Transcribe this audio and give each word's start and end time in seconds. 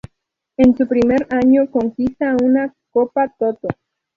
En 0.57 0.75
su 0.75 0.87
primer 0.87 1.27
año 1.29 1.69
conquista 1.69 2.35
una 2.41 2.73
Copa 2.89 3.31
Toto. 3.37 3.67